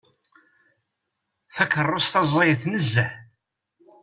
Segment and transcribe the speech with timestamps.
[1.55, 3.11] Takeṛṛust-a ẓẓayet nezzeh.